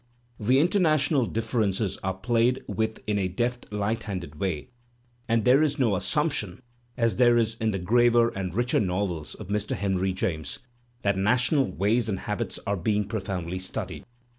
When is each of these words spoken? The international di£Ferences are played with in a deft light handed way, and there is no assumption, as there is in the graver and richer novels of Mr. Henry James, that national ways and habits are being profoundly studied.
The 0.39 0.57
international 0.57 1.29
di£Ferences 1.29 1.99
are 2.01 2.15
played 2.15 2.63
with 2.67 3.01
in 3.05 3.19
a 3.19 3.27
deft 3.27 3.71
light 3.71 4.01
handed 4.05 4.39
way, 4.39 4.69
and 5.29 5.45
there 5.45 5.61
is 5.61 5.77
no 5.77 5.95
assumption, 5.95 6.63
as 6.97 7.17
there 7.17 7.37
is 7.37 7.53
in 7.61 7.69
the 7.69 7.77
graver 7.77 8.29
and 8.29 8.51
richer 8.51 8.79
novels 8.79 9.35
of 9.35 9.49
Mr. 9.49 9.75
Henry 9.75 10.11
James, 10.11 10.57
that 11.03 11.19
national 11.19 11.69
ways 11.71 12.09
and 12.09 12.21
habits 12.21 12.57
are 12.65 12.77
being 12.77 13.03
profoundly 13.07 13.59
studied. 13.59 14.03